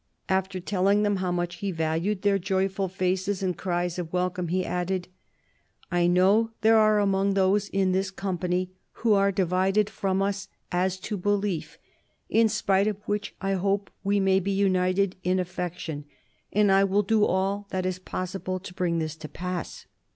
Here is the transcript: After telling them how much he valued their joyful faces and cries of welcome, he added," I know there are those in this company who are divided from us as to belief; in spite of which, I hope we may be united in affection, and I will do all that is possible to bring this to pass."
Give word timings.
After 0.29 0.59
telling 0.59 1.03
them 1.03 1.17
how 1.17 1.31
much 1.31 1.57
he 1.57 1.71
valued 1.71 2.23
their 2.23 2.39
joyful 2.39 2.87
faces 2.87 3.43
and 3.43 3.55
cries 3.55 3.99
of 3.99 4.11
welcome, 4.11 4.47
he 4.47 4.65
added," 4.65 5.07
I 5.91 6.07
know 6.07 6.49
there 6.61 6.79
are 6.79 7.05
those 7.31 7.69
in 7.69 7.91
this 7.91 8.09
company 8.09 8.71
who 9.05 9.13
are 9.13 9.31
divided 9.31 9.91
from 9.91 10.23
us 10.23 10.47
as 10.71 10.99
to 11.01 11.17
belief; 11.17 11.77
in 12.29 12.49
spite 12.49 12.87
of 12.87 12.97
which, 13.05 13.35
I 13.41 13.53
hope 13.53 13.91
we 14.03 14.19
may 14.19 14.39
be 14.39 14.49
united 14.49 15.17
in 15.23 15.39
affection, 15.39 16.05
and 16.51 16.71
I 16.71 16.83
will 16.83 17.03
do 17.03 17.23
all 17.23 17.67
that 17.69 17.85
is 17.85 17.99
possible 17.99 18.59
to 18.59 18.73
bring 18.73 18.97
this 18.97 19.15
to 19.17 19.29
pass." 19.29 19.85